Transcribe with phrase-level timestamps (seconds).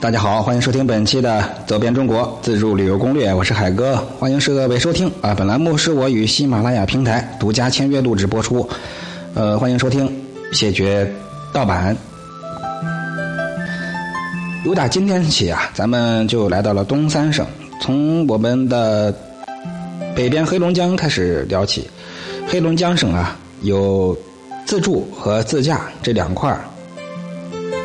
[0.00, 5.34] 大家好，欢迎收听本期的《走遍中国自助旅游攻略》，我是海哥，欢迎各位收听啊！
[5.34, 8.68] 本栏目是我与喜马拉雅平台独家签约录制播出，
[9.34, 10.08] 呃，欢迎收听，
[10.52, 11.12] 谢绝
[11.52, 11.96] 盗版。
[14.64, 17.44] 由打今天起啊，咱们就来到了东三省，
[17.80, 19.12] 从我们的
[20.14, 21.90] 北边黑龙江开始聊起。
[22.46, 24.16] 黑龙江省啊，有
[24.64, 26.60] 自助和自驾这两块儿。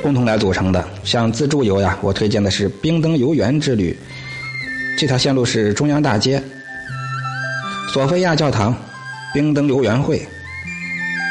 [0.04, 3.98] 共同来组成的，像自助游呀，我推荐的是冰灯游园之旅。
[5.00, 6.44] 这条线路是中央大街、
[7.94, 8.76] 索菲亚教堂、
[9.34, 10.28] 冰灯游园会、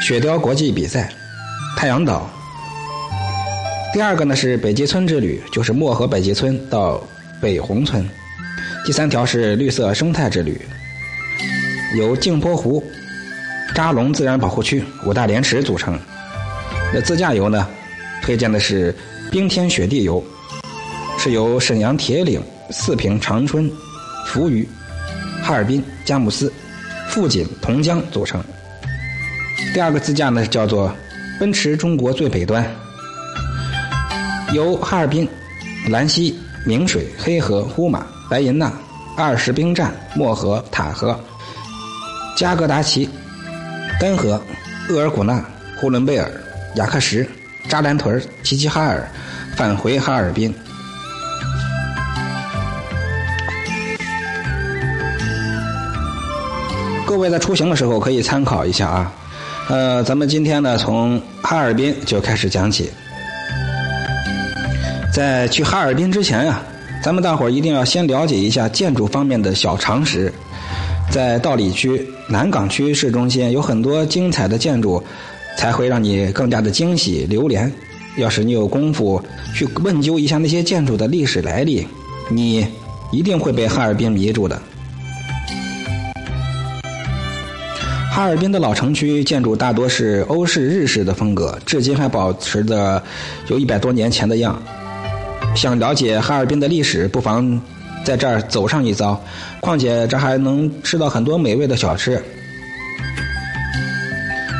[0.02, 1.12] 雪雕国际比赛、
[1.76, 2.30] 太阳岛。
[3.92, 7.06] 第二个呢是北极村之旅，就是漠河北极村到
[7.42, 8.08] 北红村。
[8.86, 10.58] 第三条是绿色生态之旅，
[11.98, 12.82] 由镜泊湖、
[13.74, 15.98] 扎龙自然保护区、五大连池组成。
[16.94, 17.68] 那自驾游呢？
[18.22, 18.94] 推荐的是
[19.30, 20.22] 冰天雪地游，
[21.18, 23.70] 是由沈阳铁岭、四平、长春、
[24.26, 24.66] 扶余、
[25.42, 26.50] 哈尔滨、佳木斯、
[27.08, 28.42] 富锦、同江组成。
[29.74, 30.94] 第二个自驾呢叫做
[31.40, 32.64] 奔驰中国最北端，
[34.52, 35.28] 由哈尔滨、
[35.88, 38.72] 兰溪、明水、黑河、呼玛、白银纳、
[39.16, 41.18] 二十兵站、漠河、塔河、
[42.36, 43.08] 加格达奇、
[44.00, 44.40] 丹河、
[44.88, 45.44] 额尔古纳、
[45.80, 46.30] 呼伦贝尔、
[46.76, 47.26] 雅克什。
[47.68, 49.08] 扎兰屯、齐齐哈尔，
[49.56, 50.54] 返回哈尔滨。
[57.06, 59.12] 各位在出行的时候可以参考一下啊。
[59.68, 62.90] 呃，咱们今天呢从哈尔滨就开始讲起。
[65.12, 66.62] 在去哈尔滨之前呀，
[67.02, 70.32] 咱们大伙儿一定要先了解一下建筑方面的小常识。
[71.10, 75.02] 在道里区、南岗区市中心有很多精彩的建筑。
[75.56, 77.72] 才会让你更加的惊喜流连。
[78.16, 79.22] 要是你有功夫
[79.54, 81.86] 去问究一下那些建筑的历史来历，
[82.28, 82.66] 你
[83.10, 84.60] 一定会被哈尔滨迷住的。
[88.10, 93.02] 哈尔滨的老城区建筑大多是欧式日式的风格，至今还保持着
[93.48, 94.62] 有一百多年前的样。
[95.56, 97.58] 想了解哈尔滨的历史，不妨
[98.04, 99.18] 在这儿走上一遭。
[99.60, 102.22] 况且这还能吃到很多美味的小吃。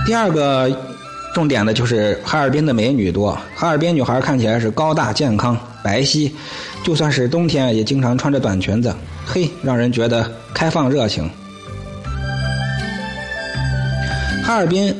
[0.04, 0.70] 第二个
[1.32, 6.30] 重点的就是哈尔滨的美女多，哈尔滨女孩看起来是高大健康、白皙，
[6.82, 11.30] 就算是冬天也经常穿着短裙子，嘿，让人觉得开放热情。
[14.42, 14.94] 哈尔滨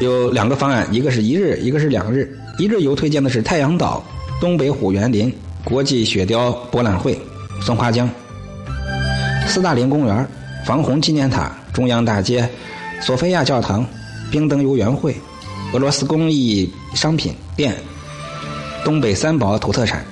[0.00, 2.38] 有两个方案，一个是一日，一个是两日。
[2.58, 4.04] 一日游推荐的是太阳岛、
[4.38, 7.18] 东北虎园林、国际雪雕博览会、
[7.62, 8.08] 松花江、
[9.46, 10.28] 斯大林公园、
[10.64, 12.46] 防洪纪念塔、中央大街、
[13.00, 13.84] 索菲亚教堂。
[14.32, 15.14] 冰灯游园会、
[15.74, 17.76] 俄罗斯工艺商品店、
[18.82, 20.02] 东北三宝土特产。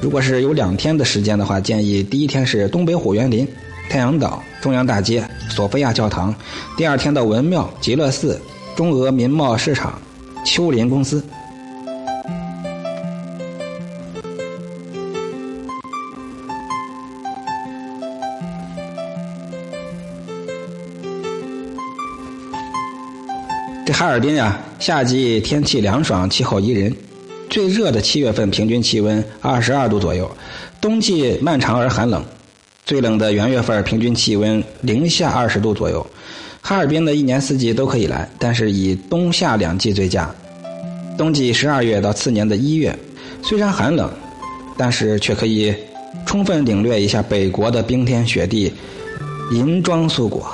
[0.00, 3.46] 如果是有两天的时间的话，建议第一天是东北虎园林、
[3.90, 6.32] 太阳岛、中央大街、索菲亚教堂；
[6.76, 8.40] 第二天到文庙、极乐寺、
[8.76, 10.00] 中俄民贸市场、
[10.46, 11.22] 秋林公司。
[23.94, 26.92] 哈尔滨呀，夏季天气凉爽，气候宜人。
[27.48, 30.28] 最热的七月份平均气温二十二度左右，
[30.80, 32.24] 冬季漫长而寒冷。
[32.84, 36.04] 最冷的元月份平均气温零下二十度左右。
[36.60, 40.28] 哈尔滨的一年四季都可以来，但是以冬夏两季最佳。
[41.16, 42.98] 冬季十二月到次年的一月，
[43.42, 44.10] 虽然寒冷，
[44.76, 45.72] 但是却可以
[46.26, 48.72] 充分领略一下北国的冰天雪地、
[49.52, 50.44] 银装素裹。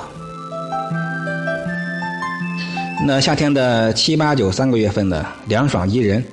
[3.03, 6.23] 那夏天的七八九三个月份呢，凉爽宜人，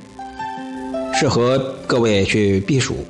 [1.14, 3.04] 适合各位去避暑。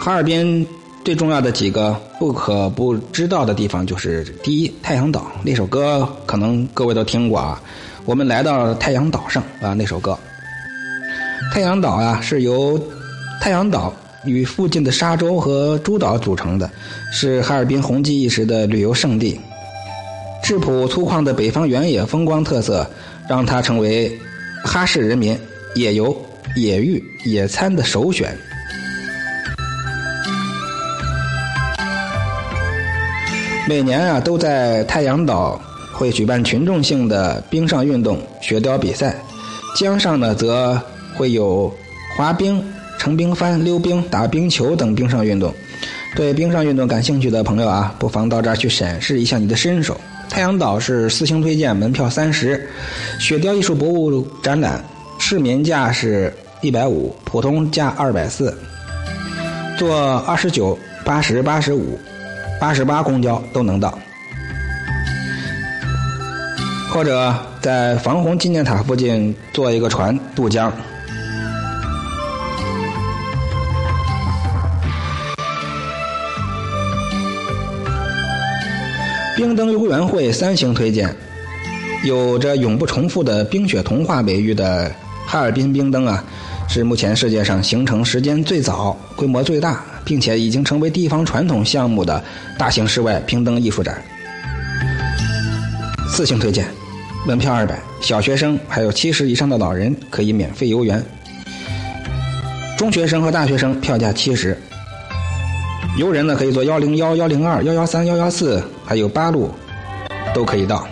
[0.00, 0.66] 哈尔滨
[1.04, 7.62] 最重要的几个不可不知道的地方就是：第一，太阳岛那首歌可能各位都听过啊。
[8.06, 10.18] 我们来到太阳岛上啊，那首歌。
[11.52, 12.82] 太阳岛啊，是由
[13.38, 16.68] 太阳岛与附近的沙洲和诸岛组成的，
[17.12, 19.38] 是哈尔滨红极一时的旅游胜地。
[20.42, 22.88] 质朴粗犷的北方原野风光特色，
[23.28, 24.18] 让它成为
[24.64, 25.38] 哈市人民
[25.74, 26.16] 野游、
[26.56, 28.36] 野浴、野餐的首选。
[33.68, 35.60] 每年啊，都在太阳岛
[35.92, 39.12] 会举办群众性的冰上运动、雪雕比赛；
[39.76, 40.80] 江上呢，则
[41.14, 41.72] 会有
[42.16, 42.60] 滑冰、
[42.98, 45.54] 乘冰帆、溜冰、打冰球等冰上运动。
[46.16, 49.96] 对冰上运动感兴趣的朋友啊，不妨到这儿去审视一下你的身手。
[50.30, 52.68] 太阳岛是四星推荐，门票三十。
[53.18, 54.82] 雪雕艺术博物展览，
[55.18, 58.56] 市民价是一百五，普通价二百四。
[59.76, 61.98] 坐二十九、八十八、十五、
[62.60, 63.98] 八十八公交都能到。
[66.90, 70.72] 或者在防洪纪念塔附近坐一个船渡江。
[79.40, 81.16] 冰灯游园会三星推荐，
[82.04, 84.94] 有着永不重复的冰雪童话美誉的
[85.26, 86.22] 哈尔滨冰灯啊，
[86.68, 92.22] 是目前世界上形成时间最早、规模最大，并且已经成为地方传统项目的
[92.58, 93.96] 大型室外冰灯艺术展。
[96.06, 96.66] 四星推荐，
[97.26, 101.02] 门票二百，小学生还有七十以上的老人可以免费游园，
[102.76, 104.54] 中学生和大学生票价七十。
[105.96, 109.50] 游人呢可以坐幺零幺、幺零二、幺幺三、幺幺四，还有八路，
[110.32, 110.86] 都可以到。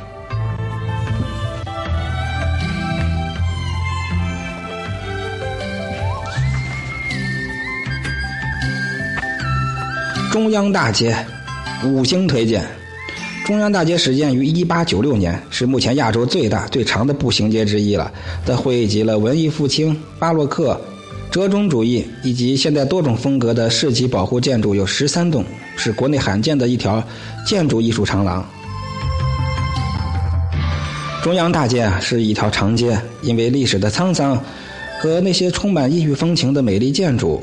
[10.31, 11.17] 中央大街，
[11.85, 12.63] 五星推荐。
[13.47, 18.13] 中央大街始建于一八九六年，是目前亚洲最大、最长的步行街之一了。
[18.45, 20.79] 它汇集了文艺复兴、巴洛克。
[21.39, 25.45] 折中主义以及现代多种风格的市级保护建筑有十三栋，
[25.77, 27.01] 是国内罕见的一条
[27.47, 28.45] 建筑艺术长廊。
[31.23, 34.43] 中央大街啊是一条长街，因为历史的沧桑
[34.99, 37.41] 和那些充满异域风情的美丽建筑，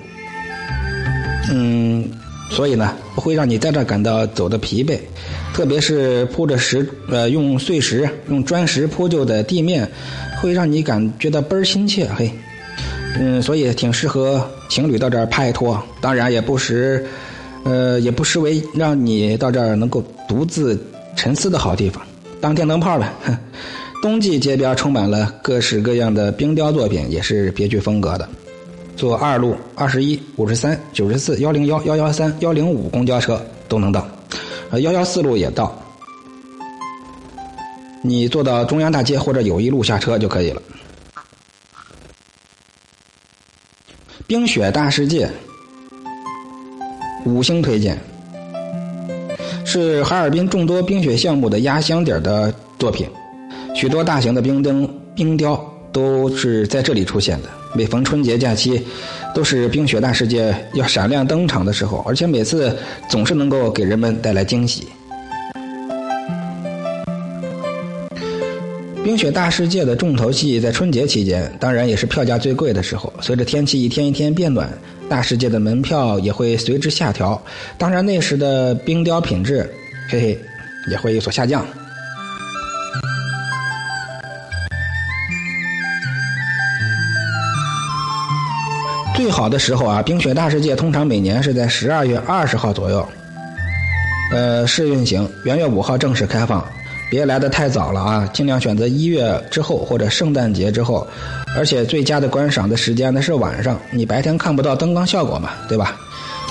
[1.49, 2.05] 嗯，
[2.49, 4.99] 所以呢不会让你在这感到走的疲惫，
[5.53, 9.89] 特别是铺着石呃用碎石用砖石铺就的地面，
[10.41, 12.29] 会让你感觉到倍儿亲切，嘿。
[13.17, 17.05] 嗯，所以挺适合情侣到这儿拍拖，当然也不失，
[17.63, 20.77] 呃，也不失为让你到这儿能够独自
[21.15, 22.03] 沉思的好地方，
[22.41, 23.13] 当电灯泡了。
[24.01, 28.27] 冬季街边充满了各式各样的冰雕作品，也是别具风格的。
[28.95, 34.07] 坐二路、二十一、五十三、九十四、幺零幺、幺幺三、幺零五公交车都能到，
[34.69, 35.75] 呃，幺幺四路也到。
[38.03, 40.61] 你坐到中央大街或者友谊路下车就可以了。
[44.27, 45.29] 冰雪大世界，
[47.25, 47.95] 五星推荐，
[49.63, 53.07] 是哈尔滨众多冰雪项目的压箱底的作品，
[53.75, 55.55] 许多大型的冰灯、冰雕
[55.91, 57.49] 都是在这里出现的。
[57.75, 58.83] 每逢春节假期，
[59.35, 62.75] 都是冰雪大世界要闪亮登场的时候，而且每次
[63.07, 64.87] 总是能够给人们带来惊喜。
[69.05, 73.13] 冰雪大世界的重头戏在春节期间，当然也是票价最贵的时候。
[73.21, 74.67] 随着天气一天一天变暖，
[75.07, 77.39] 大世界的门票也会随之下调。
[77.77, 79.71] 当然那时的冰雕品质，
[80.09, 80.39] 嘿嘿，
[80.89, 81.63] 也会有所下降。
[89.15, 93.07] 最好的时候啊，冰雪大世界通常每年是在十二月二十号左右，
[94.31, 96.67] 呃，试运行，元月五号正式开放。
[97.09, 98.29] 别来的太早了啊！
[98.33, 101.07] 尽量选择一月之后或者圣诞节之后，
[101.55, 105.95] 而且最佳的观赏的时间呢是晚上，你白天看不到灯光效果嘛，对吧？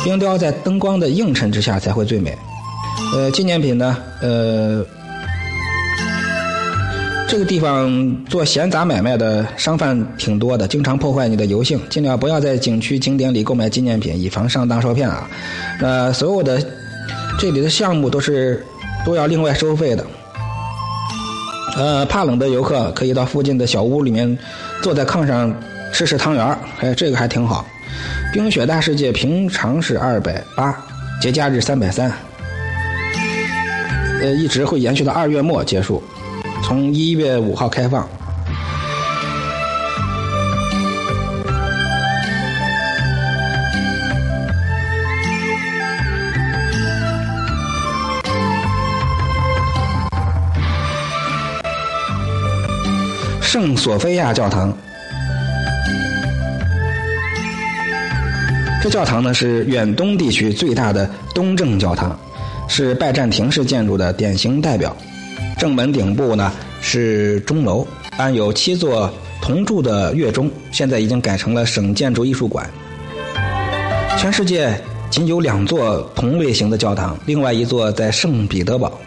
[0.04, 2.36] 冰雕在灯光的映衬之下才会最美。
[3.14, 4.84] 呃，纪念品呢，呃，
[7.28, 15.28] 这个地方做闲杂买卖的商贩挺多的，经常破坏你的游兴，尽量不要在景区景点里购买纪念品，以防上当受骗啊。
[15.80, 16.60] 那所有的
[17.38, 18.64] 这里的项目都是
[19.04, 20.04] 都要另外收费的。
[21.76, 24.38] 呃，怕冷的游客可以到附近的小屋里面，
[24.82, 25.52] 坐在炕上
[25.92, 27.66] 吃吃汤圆儿，哎，这个还挺好。
[28.32, 30.76] 冰雪大世界平常是二百八，
[31.20, 32.12] 节假日三百三，
[34.20, 36.02] 呃，一直会延续到二月末结束，
[36.64, 38.08] 从一月五号开放。
[53.54, 54.76] 圣索菲亚教堂，
[58.82, 62.18] 这教堂呢是远东地区最大的东正教堂，
[62.66, 64.96] 是拜占庭式建筑的典型代表。
[65.56, 69.08] 正门顶部呢是钟楼，安有七座
[69.40, 72.68] 铜铸的月钟，现在已经改成了省建筑艺术馆。
[74.18, 74.76] 全世界
[75.10, 79.00] 仅有两座同类型的教堂，另外一座在圣彼得堡。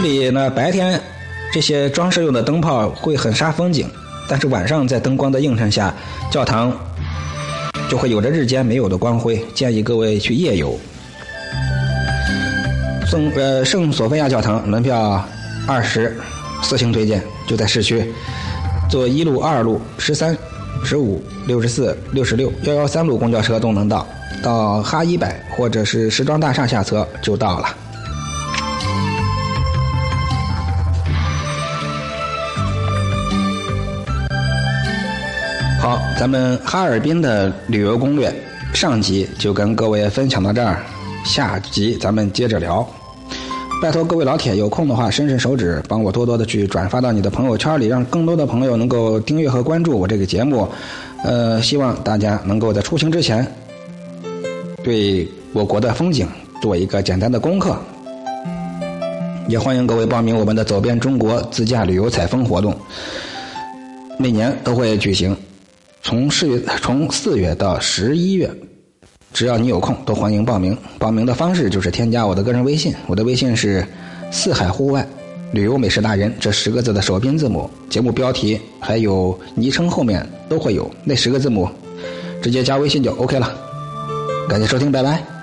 [0.00, 1.00] 这里呢，白天
[1.52, 3.90] 这些装饰用的灯泡会很煞风景，
[4.28, 5.92] 但是晚上在灯光的映衬下，
[6.30, 6.72] 教堂
[7.90, 9.44] 就会有着日间没有的光辉。
[9.56, 10.78] 建议各位去夜游。
[13.08, 15.20] 圣呃圣索菲亚教堂门票
[15.66, 16.16] 二十，
[16.62, 18.08] 四星推荐，就在市区，
[18.88, 20.38] 坐一路、二路、十三、
[20.84, 24.06] 十五、六十四、六十六、幺幺三路公交车都能到。
[24.44, 27.74] 到哈一百或者是时装大厦下车就到了。
[35.88, 38.30] 好，咱们哈尔滨的旅游攻略
[38.74, 40.84] 上集就跟各位分享到这儿，
[41.24, 42.86] 下集咱们接着聊。
[43.80, 50.68] 拜托各位老铁，有空的话伸伸手指，帮我多多的去转发到你的朋友圈里，让更多的朋友能够订阅和关注我这个节目。
[51.24, 53.50] 呃，希望大家能够在出行之前，
[54.84, 56.28] 对我国的风景
[56.60, 57.74] 做一个简单的功课。
[59.46, 62.76] 也欢迎各位报名我们的“走遍中国自驾旅游采风”活动，
[64.18, 65.34] 每年都会举行，
[66.08, 68.50] 从四月从四月到十一月。
[69.34, 70.74] 只要你有空，都欢迎报名。
[70.98, 73.86] 报名的方式就是添加我的个人微信，我的微信是
[74.32, 75.06] “四海户外
[75.52, 81.68] 旅游美食达人”这十个字的首拼字母，节目标题还有昵称后面都会有那十个字母，
[82.40, 83.54] 直接加微信就 OK 了。
[84.48, 85.37] 感谢收听，拜拜。